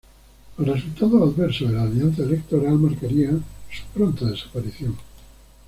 [0.57, 4.95] Los resultados adversos de la alianza electoral marcarían su pronta desaparición.